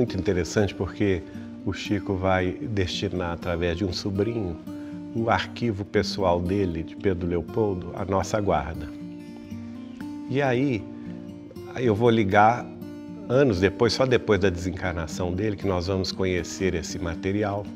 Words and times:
muito 0.00 0.16
interessante 0.16 0.74
porque 0.74 1.22
o 1.66 1.74
Chico 1.74 2.14
vai 2.14 2.52
destinar, 2.52 3.32
através 3.32 3.76
de 3.76 3.84
um 3.84 3.92
sobrinho, 3.92 4.56
o 5.14 5.28
arquivo 5.28 5.84
pessoal 5.84 6.40
dele, 6.40 6.82
de 6.82 6.96
Pedro 6.96 7.28
Leopoldo, 7.28 7.92
à 7.94 8.02
nossa 8.06 8.40
guarda. 8.40 8.88
E 10.30 10.40
aí, 10.40 10.82
eu 11.76 11.94
vou 11.94 12.08
ligar 12.08 12.64
anos 13.28 13.60
depois, 13.60 13.92
só 13.92 14.06
depois 14.06 14.40
da 14.40 14.48
desencarnação 14.48 15.34
dele, 15.34 15.54
que 15.54 15.66
nós 15.66 15.88
vamos 15.88 16.12
conhecer 16.12 16.74
esse 16.74 16.98
material. 16.98 17.66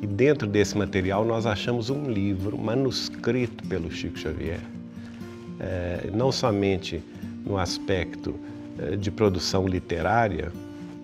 E 0.00 0.06
dentro 0.06 0.48
desse 0.48 0.78
material 0.78 1.26
nós 1.26 1.44
achamos 1.44 1.90
um 1.90 2.10
livro 2.10 2.56
manuscrito 2.56 3.62
pelo 3.68 3.90
Chico 3.90 4.18
Xavier, 4.18 4.60
é, 5.60 6.08
não 6.10 6.32
somente 6.32 7.02
no 7.44 7.58
aspecto 7.58 8.34
é, 8.78 8.96
de 8.96 9.10
produção 9.10 9.66
literária, 9.68 10.50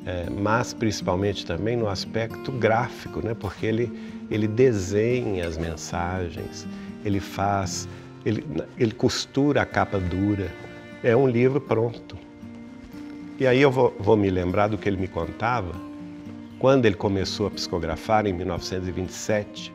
é, 0.06 0.28
mas 0.30 0.72
principalmente 0.72 1.44
também 1.44 1.76
no 1.76 1.88
aspecto 1.88 2.50
gráfico, 2.52 3.24
né? 3.24 3.34
porque 3.34 3.66
ele, 3.66 3.92
ele 4.30 4.48
desenha 4.48 5.46
as 5.46 5.58
mensagens, 5.58 6.66
ele 7.04 7.20
faz, 7.20 7.86
ele, 8.24 8.44
ele 8.78 8.92
costura 8.92 9.62
a 9.62 9.66
capa 9.66 9.98
dura. 9.98 10.50
É 11.02 11.14
um 11.14 11.28
livro 11.28 11.60
pronto. 11.60 12.16
E 13.38 13.46
aí 13.46 13.60
eu 13.60 13.70
vou, 13.70 13.94
vou 13.98 14.16
me 14.16 14.30
lembrar 14.30 14.68
do 14.68 14.76
que 14.76 14.88
ele 14.88 14.98
me 14.98 15.08
contava 15.08 15.72
quando 16.58 16.84
ele 16.84 16.94
começou 16.94 17.46
a 17.46 17.50
psicografar 17.50 18.26
em 18.26 18.32
1927. 18.32 19.72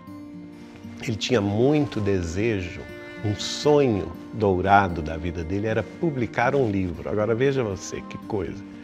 Ele 1.02 1.18
tinha 1.18 1.42
muito 1.42 2.00
desejo, 2.00 2.82
um 3.24 3.36
sonho 3.36 4.12
dourado 4.34 5.02
da 5.02 5.18
vida 5.18 5.44
dele 5.44 5.66
era 5.66 5.82
publicar 5.82 6.56
um 6.56 6.70
livro. 6.70 7.10
Agora 7.10 7.34
veja 7.34 7.64
você 7.64 8.02
que 8.02 8.18
coisa 8.28 8.75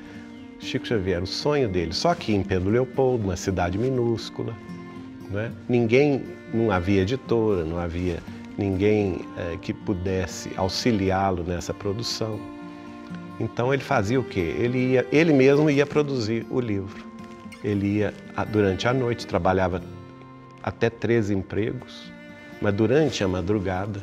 Chico 0.62 0.86
Xavier, 0.86 1.22
o 1.22 1.28
sonho 1.28 1.68
dele. 1.68 1.92
Só 1.92 2.14
que 2.14 2.34
em 2.34 2.44
Pedro 2.44 2.70
Leopoldo, 2.70 3.24
uma 3.24 3.36
cidade 3.36 3.78
minúscula, 3.78 4.56
né? 5.30 5.52
ninguém, 5.68 6.24
não 6.54 6.72
havia 6.72 7.02
editora, 7.02 7.66
não 7.66 7.80
havia 7.80 8.20
ninguém 8.58 9.26
é, 9.38 9.58
que 9.58 9.74
pudesse 9.74 10.52
auxiliá-lo 10.56 11.44
nessa 11.44 11.74
produção. 11.74 12.40
Então 13.40 13.74
ele 13.74 13.82
fazia 13.82 14.20
o 14.20 14.24
quê? 14.24 14.56
Ele, 14.60 14.92
ia, 14.92 15.08
ele 15.12 15.34
mesmo 15.34 15.70
ia 15.70 15.86
produzir 15.86 16.46
o 16.50 16.60
livro. 16.60 17.10
Ele 17.64 17.98
ia 17.98 18.14
durante 18.52 18.88
a 18.88 18.94
noite, 18.94 19.26
trabalhava 19.26 19.82
até 20.62 20.90
três 20.90 21.32
empregos, 21.32 22.12
mas 22.62 22.74
durante 22.74 23.24
a 23.24 23.28
madrugada 23.28 24.00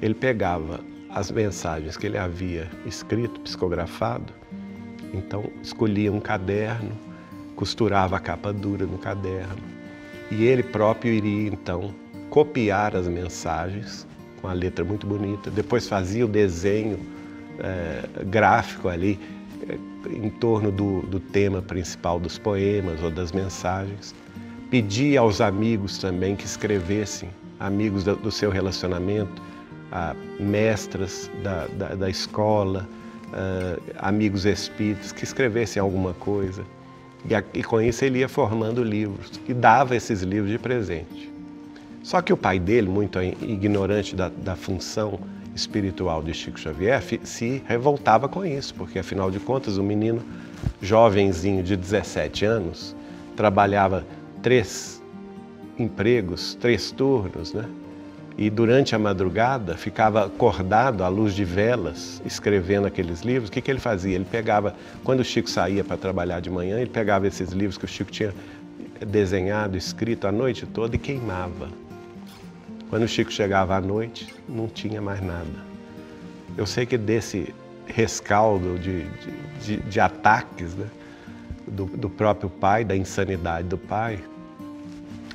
ele 0.00 0.14
pegava 0.14 0.80
as 1.10 1.30
mensagens 1.30 1.96
que 1.96 2.06
ele 2.06 2.18
havia 2.18 2.68
escrito, 2.84 3.40
psicografado, 3.40 4.32
então 5.12 5.44
escolhia 5.62 6.12
um 6.12 6.20
caderno, 6.20 6.92
costurava 7.56 8.16
a 8.16 8.20
capa 8.20 8.52
dura 8.52 8.86
no 8.86 8.98
caderno 8.98 9.62
e 10.30 10.44
ele 10.44 10.62
próprio 10.62 11.12
iria 11.12 11.48
então 11.48 11.94
copiar 12.30 12.96
as 12.96 13.06
mensagens 13.06 14.06
com 14.40 14.48
a 14.48 14.52
letra 14.52 14.84
muito 14.84 15.06
bonita, 15.06 15.50
depois 15.50 15.86
fazia 15.86 16.24
o 16.24 16.28
desenho 16.28 16.98
é, 17.60 18.24
gráfico 18.24 18.88
ali 18.88 19.20
é, 19.68 19.78
em 20.10 20.30
torno 20.30 20.72
do, 20.72 21.02
do 21.02 21.20
tema 21.20 21.62
principal 21.62 22.18
dos 22.18 22.38
poemas 22.38 23.00
ou 23.02 23.10
das 23.10 23.30
mensagens. 23.30 24.14
Pedia 24.70 25.20
aos 25.20 25.40
amigos 25.40 25.98
também 25.98 26.34
que 26.34 26.44
escrevessem, 26.44 27.28
amigos 27.60 28.02
do, 28.02 28.16
do 28.16 28.32
seu 28.32 28.50
relacionamento, 28.50 29.40
a 29.92 30.16
mestras 30.40 31.30
da, 31.42 31.66
da, 31.66 31.94
da 31.94 32.10
escola, 32.10 32.88
uh, 33.32 33.82
amigos 33.98 34.44
espíritos 34.44 35.12
que 35.12 35.24
escrevessem 35.24 35.80
alguma 35.80 36.14
coisa. 36.14 36.64
E, 37.28 37.34
a, 37.34 37.42
e 37.54 37.62
com 37.62 37.80
isso 37.80 38.04
ele 38.04 38.18
ia 38.18 38.28
formando 38.28 38.82
livros 38.82 39.40
e 39.48 39.54
dava 39.54 39.96
esses 39.96 40.22
livros 40.22 40.50
de 40.50 40.58
presente. 40.58 41.30
Só 42.02 42.20
que 42.20 42.32
o 42.32 42.36
pai 42.36 42.58
dele, 42.58 42.88
muito 42.88 43.20
ignorante 43.22 44.16
da, 44.16 44.28
da 44.28 44.56
função 44.56 45.20
espiritual 45.54 46.22
de 46.22 46.34
Chico 46.34 46.58
Xavier, 46.58 47.00
se 47.22 47.62
revoltava 47.66 48.28
com 48.28 48.44
isso, 48.44 48.74
porque 48.74 48.98
afinal 48.98 49.30
de 49.30 49.38
contas 49.38 49.76
o 49.76 49.82
menino 49.82 50.22
jovenzinho 50.80 51.62
de 51.62 51.76
17 51.76 52.44
anos 52.44 52.96
trabalhava 53.36 54.04
três 54.42 55.00
empregos, 55.78 56.54
três 56.60 56.90
turnos, 56.90 57.52
né? 57.52 57.68
E 58.36 58.48
durante 58.48 58.94
a 58.94 58.98
madrugada 58.98 59.76
ficava 59.76 60.24
acordado 60.24 61.04
à 61.04 61.08
luz 61.08 61.34
de 61.34 61.44
velas, 61.44 62.22
escrevendo 62.24 62.86
aqueles 62.86 63.20
livros. 63.20 63.48
O 63.48 63.52
que, 63.52 63.60
que 63.60 63.70
ele 63.70 63.80
fazia? 63.80 64.14
Ele 64.14 64.24
pegava, 64.24 64.74
quando 65.04 65.20
o 65.20 65.24
Chico 65.24 65.50
saía 65.50 65.84
para 65.84 65.96
trabalhar 65.96 66.40
de 66.40 66.48
manhã, 66.48 66.78
ele 66.78 66.90
pegava 66.90 67.26
esses 67.26 67.50
livros 67.50 67.76
que 67.76 67.84
o 67.84 67.88
Chico 67.88 68.10
tinha 68.10 68.34
desenhado, 69.06 69.76
escrito 69.76 70.26
a 70.26 70.32
noite 70.32 70.66
toda 70.66 70.96
e 70.96 70.98
queimava. 70.98 71.68
Quando 72.88 73.02
o 73.02 73.08
Chico 73.08 73.30
chegava 73.30 73.76
à 73.76 73.80
noite, 73.80 74.34
não 74.48 74.68
tinha 74.68 75.00
mais 75.00 75.20
nada. 75.20 75.72
Eu 76.56 76.66
sei 76.66 76.86
que 76.86 76.98
desse 76.98 77.54
rescaldo 77.86 78.78
de, 78.78 79.04
de, 79.04 79.32
de, 79.60 79.76
de 79.78 80.00
ataques 80.00 80.74
né, 80.74 80.86
do, 81.66 81.86
do 81.86 82.08
próprio 82.08 82.48
pai, 82.48 82.84
da 82.84 82.96
insanidade 82.96 83.68
do 83.68 83.78
pai, 83.78 84.18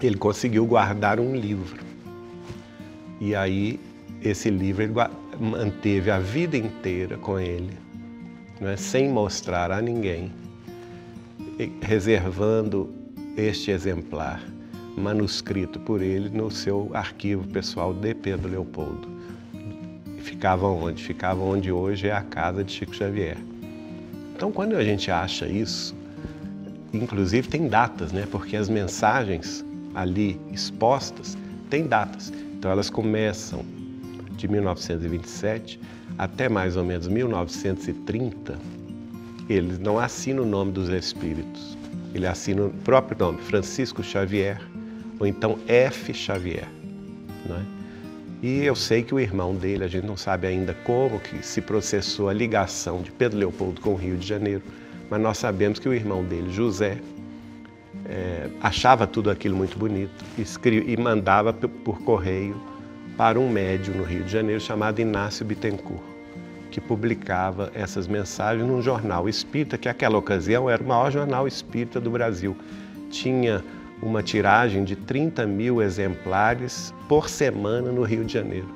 ele 0.02 0.16
conseguiu 0.16 0.66
guardar 0.66 1.20
um 1.20 1.36
livro 1.36 1.87
e 3.20 3.36
aí 3.36 3.80
esse 4.22 4.50
livro 4.50 4.84
ele 4.84 4.94
manteve 5.40 6.10
a 6.10 6.20
vida 6.20 6.58
inteira 6.58 7.18
com 7.18 7.40
ele, 7.40 7.78
não 8.60 8.70
é? 8.70 8.78
sem 8.78 9.10
mostrar 9.10 9.72
a 9.72 9.82
ninguém, 9.82 10.32
reservando 11.82 12.94
este 13.36 13.72
exemplar 13.72 14.42
manuscrito 14.98 15.80
por 15.80 16.02
ele 16.02 16.30
no 16.30 16.50
seu 16.50 16.90
arquivo 16.94 17.48
pessoal 17.48 17.94
de 17.94 18.16
Pedro 18.16 18.50
Leopoldo. 18.50 19.08
Ficava 20.20 20.68
onde? 20.68 21.04
Ficava 21.04 21.42
onde 21.42 21.72
hoje 21.72 22.08
é 22.08 22.12
a 22.12 22.22
casa 22.22 22.64
de 22.64 22.72
Chico 22.72 22.96
Xavier. 22.96 23.38
Então, 24.36 24.52
quando 24.52 24.76
a 24.76 24.84
gente 24.84 25.10
acha 25.10 25.48
isso, 25.48 25.96
inclusive 26.92 27.48
tem 27.48 27.68
datas, 27.68 28.12
né? 28.12 28.28
Porque 28.30 28.56
as 28.56 28.68
mensagens 28.68 29.64
ali 29.94 30.40
expostas 30.52 31.38
têm 31.70 31.88
datas. 31.88 32.34
Então 32.58 32.72
elas 32.72 32.90
começam 32.90 33.64
de 34.32 34.48
1927 34.48 35.80
até 36.18 36.50
mais 36.50 36.76
ou 36.76 36.84
menos 36.84 37.08
1930. 37.08 38.58
Eles 39.48 39.78
não 39.78 40.00
assinam 40.00 40.44
o 40.44 40.46
nome 40.46 40.72
dos 40.72 40.90
espíritos. 40.90 41.78
Ele 42.16 42.26
assina 42.26 42.64
o 42.64 42.70
próprio 42.84 43.18
nome, 43.20 43.38
Francisco 43.44 44.02
Xavier, 44.04 44.60
ou 45.20 45.28
então 45.28 45.60
F. 45.68 46.14
Xavier. 46.14 46.68
Não 47.48 47.58
é? 47.58 47.62
E 48.42 48.64
eu 48.64 48.76
sei 48.76 49.04
que 49.04 49.14
o 49.14 49.20
irmão 49.20 49.56
dele, 49.56 49.84
a 49.84 49.88
gente 49.88 50.06
não 50.06 50.18
sabe 50.18 50.48
ainda 50.48 50.74
como 50.84 51.20
que 51.20 51.46
se 51.46 51.62
processou 51.62 52.30
a 52.30 52.34
ligação 52.34 53.02
de 53.02 53.12
Pedro 53.12 53.38
Leopoldo 53.38 53.82
com 53.82 53.92
o 53.92 53.96
Rio 53.96 54.18
de 54.18 54.28
Janeiro, 54.28 54.64
mas 55.10 55.22
nós 55.22 55.38
sabemos 55.38 55.80
que 55.80 55.90
o 55.90 55.94
irmão 55.94 56.24
dele, 56.24 56.52
José, 56.52 57.00
é, 58.10 58.50
achava 58.62 59.06
tudo 59.06 59.30
aquilo 59.30 59.56
muito 59.56 59.78
bonito 59.78 60.24
e, 60.38 60.94
e 60.94 60.98
mandava 60.98 61.52
por 61.52 62.00
correio 62.02 62.56
para 63.18 63.40
um 63.40 63.50
médium 63.50 63.96
no 63.96 64.04
Rio 64.04 64.24
de 64.24 64.32
Janeiro 64.32 64.62
chamado 64.62 65.00
Inácio 65.00 65.46
Bittencourt, 65.46 66.04
que 66.72 66.80
publicava 66.80 67.72
essas 67.74 68.08
mensagens 68.08 68.66
num 68.66 68.82
jornal 68.82 69.28
espírita, 69.28 69.78
que 69.78 69.88
naquela 69.88 70.18
ocasião 70.18 70.70
era 70.70 70.82
o 70.82 70.88
maior 70.88 71.12
jornal 71.12 71.48
espírita 71.48 72.00
do 72.00 72.12
Brasil. 72.12 72.56
Tinha 73.10 73.64
uma 74.02 74.22
tiragem 74.22 74.84
de 74.84 74.96
30 74.96 75.46
mil 75.48 75.82
exemplares 75.82 76.94
por 77.10 77.28
semana 77.28 77.92
no 77.92 78.04
Rio 78.04 78.24
de 78.24 78.34
Janeiro, 78.34 78.70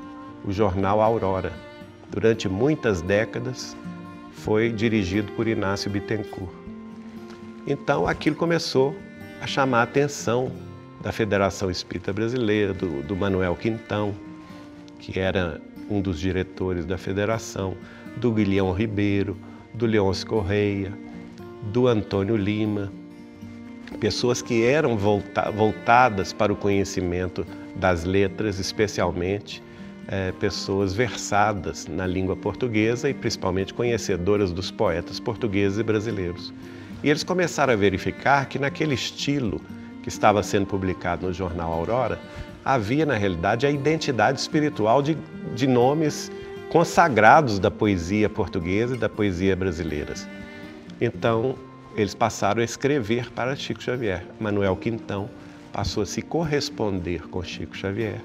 o 0.43 0.51
jornal 0.51 0.99
Aurora. 1.01 1.53
Durante 2.09 2.49
muitas 2.49 3.01
décadas 3.01 3.77
foi 4.31 4.71
dirigido 4.71 5.31
por 5.33 5.47
Inácio 5.47 5.89
Bittencourt. 5.89 6.51
Então 7.67 8.07
aquilo 8.07 8.35
começou 8.35 8.95
a 9.41 9.47
chamar 9.47 9.79
a 9.79 9.83
atenção 9.83 10.51
da 11.01 11.11
Federação 11.11 11.71
Espírita 11.71 12.13
Brasileira, 12.13 12.75
do, 12.75 13.01
do 13.01 13.15
Manuel 13.15 13.55
Quintão, 13.55 14.13
que 14.99 15.19
era 15.19 15.59
um 15.89 15.99
dos 15.99 16.19
diretores 16.19 16.85
da 16.85 16.95
federação, 16.95 17.75
do 18.17 18.31
Guilhão 18.31 18.71
Ribeiro, 18.71 19.35
do 19.73 19.87
Leôncio 19.87 20.27
Correia, 20.27 20.93
do 21.73 21.87
Antônio 21.87 22.37
Lima, 22.37 22.91
pessoas 23.99 24.43
que 24.43 24.63
eram 24.63 24.95
volta 24.95 25.49
voltadas 25.49 26.31
para 26.31 26.53
o 26.53 26.55
conhecimento 26.55 27.43
das 27.75 28.03
letras, 28.03 28.59
especialmente 28.59 29.63
é, 30.07 30.31
pessoas 30.33 30.93
versadas 30.93 31.87
na 31.87 32.05
língua 32.05 32.35
portuguesa 32.35 33.09
e 33.09 33.13
principalmente 33.13 33.73
conhecedoras 33.73 34.51
dos 34.51 34.69
poetas 34.69 35.19
portugueses 35.19 35.79
e 35.79 35.83
brasileiros. 35.83 36.53
E 37.03 37.09
eles 37.09 37.23
começaram 37.23 37.73
a 37.73 37.75
verificar 37.75 38.47
que 38.47 38.59
naquele 38.59 38.93
estilo 38.93 39.61
que 40.03 40.09
estava 40.09 40.41
sendo 40.43 40.65
publicado 40.65 41.27
no 41.27 41.33
jornal 41.33 41.71
Aurora, 41.73 42.19
havia 42.63 43.05
na 43.05 43.15
realidade 43.15 43.65
a 43.65 43.71
identidade 43.71 44.39
espiritual 44.39 45.01
de, 45.01 45.17
de 45.55 45.67
nomes 45.67 46.31
consagrados 46.69 47.59
da 47.59 47.69
poesia 47.69 48.29
portuguesa 48.29 48.95
e 48.95 48.99
da 48.99 49.09
poesia 49.09 49.55
brasileira. 49.55 50.13
Então, 50.99 51.55
eles 51.95 52.15
passaram 52.15 52.61
a 52.61 52.65
escrever 52.65 53.29
para 53.31 53.55
Chico 53.55 53.81
Xavier. 53.81 54.25
Manuel 54.39 54.75
Quintão 54.75 55.29
passou 55.73 56.03
a 56.03 56.05
se 56.05 56.21
corresponder 56.21 57.27
com 57.27 57.43
Chico 57.43 57.75
Xavier, 57.75 58.21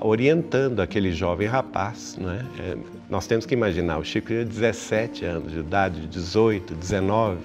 orientando 0.00 0.80
aquele 0.80 1.12
jovem 1.12 1.46
rapaz. 1.46 2.16
Não 2.20 2.30
é? 2.30 2.44
Nós 3.08 3.26
temos 3.26 3.46
que 3.46 3.54
imaginar, 3.54 3.98
o 3.98 4.04
Chico 4.04 4.28
tinha 4.28 4.44
17 4.44 5.24
anos 5.24 5.52
de 5.52 5.58
idade, 5.60 6.06
18, 6.06 6.74
19, 6.74 7.38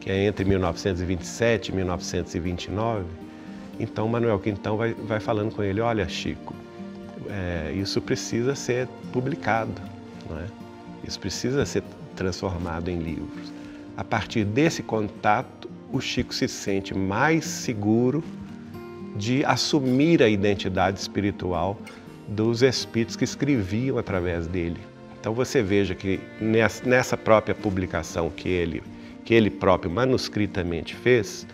que 0.00 0.10
é 0.10 0.24
entre 0.26 0.44
1927 0.44 1.68
e 1.70 1.74
1929. 1.74 3.04
Então 3.78 4.08
Manuel 4.08 4.38
Quintão 4.38 4.76
vai, 4.76 4.94
vai 4.94 5.20
falando 5.20 5.54
com 5.54 5.62
ele, 5.62 5.80
olha 5.80 6.08
Chico, 6.08 6.54
é, 7.28 7.72
isso 7.72 8.00
precisa 8.00 8.54
ser 8.54 8.88
publicado, 9.12 9.72
não 10.28 10.38
é? 10.38 10.46
isso 11.06 11.20
precisa 11.20 11.66
ser 11.66 11.82
transformado 12.14 12.88
em 12.88 12.98
livros. 12.98 13.52
A 13.96 14.04
partir 14.04 14.44
desse 14.44 14.82
contato, 14.82 15.68
o 15.92 16.00
Chico 16.00 16.34
se 16.34 16.48
sente 16.48 16.94
mais 16.94 17.44
seguro 17.44 18.22
de 19.16 19.44
assumir 19.44 20.22
a 20.22 20.28
identidade 20.28 20.98
espiritual 21.00 21.78
dos 22.28 22.62
espíritos 22.62 23.16
que 23.16 23.24
escreviam 23.24 23.98
através 23.98 24.46
dele. 24.46 24.78
Então 25.18 25.32
você 25.32 25.62
veja 25.62 25.94
que 25.94 26.20
nessa 26.40 27.16
própria 27.16 27.54
publicação 27.54 28.30
que 28.30 28.48
ele, 28.48 28.82
que 29.24 29.34
ele 29.34 29.50
próprio 29.50 29.90
manuscritamente 29.90 30.94
fez, 30.94 31.46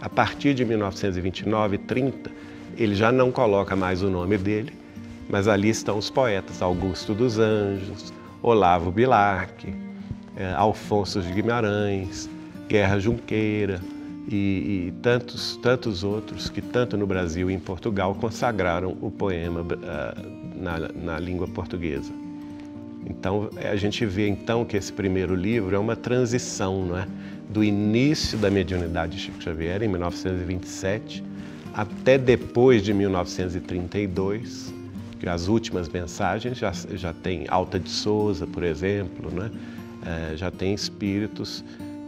a 0.00 0.08
partir 0.08 0.54
de 0.54 0.64
1929 0.64 1.74
e 1.74 1.78
30, 1.78 2.30
ele 2.76 2.94
já 2.94 3.12
não 3.12 3.30
coloca 3.30 3.76
mais 3.76 4.02
o 4.02 4.08
nome 4.08 4.38
dele, 4.38 4.72
mas 5.28 5.48
ali 5.48 5.68
estão 5.68 5.98
os 5.98 6.08
poetas 6.08 6.62
Augusto 6.62 7.14
dos 7.14 7.38
Anjos, 7.38 8.12
Olavo 8.42 8.90
Bilac, 8.90 9.74
é, 10.36 10.52
Alfonso 10.52 11.20
de 11.20 11.30
Guimarães, 11.32 12.28
Guerra 12.68 12.98
Junqueira 12.98 13.80
e, 14.28 14.88
e, 14.88 14.94
tantos, 15.02 15.56
tantos 15.56 16.04
outros 16.04 16.48
que 16.48 16.60
tanto 16.60 16.96
no 16.96 17.06
Brasil 17.06 17.50
e 17.50 17.54
em 17.54 17.58
Portugal 17.58 18.14
consagraram 18.14 18.96
o 19.00 19.10
poema 19.10 19.60
uh, 19.60 20.56
na, 20.56 20.78
na 20.94 21.18
língua 21.18 21.48
portuguesa. 21.48 22.12
Então 23.06 23.50
a 23.56 23.76
gente 23.76 24.04
vê 24.04 24.28
então 24.28 24.64
que 24.64 24.76
esse 24.76 24.92
primeiro 24.92 25.34
livro 25.34 25.74
é 25.74 25.78
uma 25.78 25.96
transição, 25.96 26.84
não 26.84 26.98
é, 26.98 27.06
do 27.48 27.64
início 27.64 28.38
da 28.38 28.50
mediunidade 28.50 29.16
de 29.16 29.22
Chico 29.22 29.42
Xavier 29.42 29.82
em 29.82 29.88
1927 29.88 31.24
até 31.72 32.18
depois 32.18 32.82
de 32.82 32.92
1932, 32.92 34.74
que 35.18 35.28
as 35.28 35.48
últimas 35.48 35.88
mensagens 35.88 36.58
já 36.58 36.72
já 36.94 37.12
tem 37.12 37.46
Alta 37.48 37.78
de 37.78 37.90
Souza, 37.90 38.46
por 38.46 38.62
exemplo, 38.62 39.30
né? 39.30 39.50
é, 40.04 40.36
já 40.36 40.50
tem 40.50 40.74
espíritos 40.74 41.64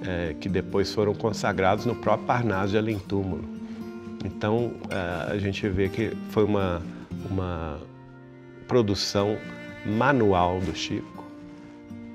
é, 0.06 0.34
que 0.40 0.48
depois 0.48 0.92
foram 0.92 1.14
consagrados 1.14 1.86
no 1.86 1.94
próprio 1.94 2.26
Parnaso 2.26 2.72
de 2.72 2.78
Além 2.78 2.98
Túmulo. 2.98 3.44
Então 4.24 4.72
é, 4.90 5.32
a 5.32 5.38
gente 5.38 5.68
vê 5.68 5.88
que 5.88 6.16
foi 6.30 6.44
uma, 6.44 6.82
uma 7.30 7.78
produção 8.68 9.36
manual 9.84 10.60
do 10.60 10.74
Chico 10.74 11.24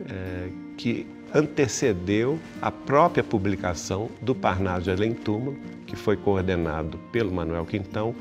é, 0.10 0.50
que 0.78 1.08
antecedeu 1.34 2.40
a 2.62 2.72
própria 2.72 3.24
publicação 3.24 4.10
do 4.22 4.34
Parnaso 4.34 4.86
de 4.86 4.92
Além 4.92 5.14
Túmulo, 5.14 5.58
que 5.86 5.96
foi 5.96 6.16
coordenado 6.16 6.98
pelo 7.12 7.32
Manuel 7.32 7.66
Quintão 7.66 8.16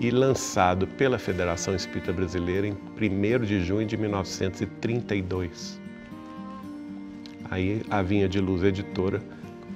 e 0.00 0.10
lançado 0.10 0.86
pela 0.86 1.18
Federação 1.18 1.74
Espírita 1.74 2.12
Brasileira 2.12 2.66
em 2.66 2.72
1 2.72 3.44
de 3.44 3.62
junho 3.62 3.86
de 3.86 3.96
1932. 3.96 5.79
Aí 7.50 7.82
a 7.90 8.00
Vinha 8.00 8.28
de 8.28 8.40
Luz 8.40 8.62
Editora, 8.62 9.20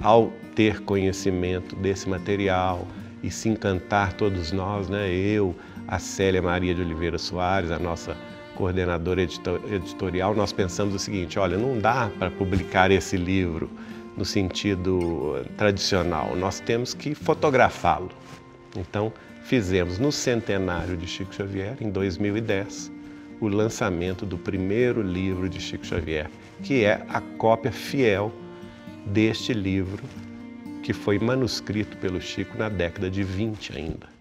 ao 0.00 0.32
ter 0.54 0.80
conhecimento 0.80 1.74
desse 1.76 2.08
material 2.08 2.86
e 3.22 3.30
se 3.30 3.48
encantar 3.48 4.12
todos 4.12 4.52
nós, 4.52 4.88
né? 4.88 5.10
eu, 5.10 5.54
a 5.88 5.98
Célia 5.98 6.40
Maria 6.40 6.74
de 6.74 6.82
Oliveira 6.82 7.18
Soares, 7.18 7.70
a 7.70 7.78
nossa 7.78 8.16
coordenadora 8.54 9.22
editorial, 9.22 10.34
nós 10.34 10.52
pensamos 10.52 10.94
o 10.94 10.98
seguinte: 10.98 11.38
olha, 11.38 11.58
não 11.58 11.78
dá 11.78 12.10
para 12.18 12.30
publicar 12.30 12.90
esse 12.90 13.16
livro 13.16 13.68
no 14.16 14.24
sentido 14.24 15.44
tradicional, 15.56 16.36
nós 16.36 16.60
temos 16.60 16.94
que 16.94 17.14
fotografá-lo. 17.14 18.10
Então, 18.76 19.12
fizemos 19.42 19.98
no 19.98 20.12
centenário 20.12 20.96
de 20.96 21.06
Chico 21.06 21.34
Xavier, 21.34 21.76
em 21.80 21.90
2010, 21.90 22.92
o 23.44 23.48
lançamento 23.48 24.24
do 24.24 24.38
primeiro 24.38 25.02
livro 25.02 25.48
de 25.48 25.60
Chico 25.60 25.84
Xavier, 25.84 26.30
que 26.62 26.84
é 26.84 27.04
a 27.08 27.20
cópia 27.20 27.72
fiel 27.72 28.32
deste 29.06 29.52
livro 29.52 30.02
que 30.82 30.92
foi 30.92 31.18
manuscrito 31.18 31.96
pelo 31.98 32.20
Chico 32.20 32.56
na 32.58 32.68
década 32.68 33.10
de 33.10 33.22
20 33.22 33.76
ainda. 33.76 34.13